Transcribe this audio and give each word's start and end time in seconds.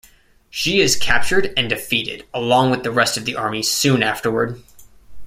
She 0.49 0.79
is 0.81 0.95
captured 0.95 1.53
and 1.55 1.69
defeated 1.69 2.25
along 2.33 2.71
with 2.71 2.81
the 2.81 2.89
rest 2.89 3.17
of 3.17 3.25
the 3.25 3.35
army 3.35 3.61
soon 3.61 4.01
afterward. 4.01 4.59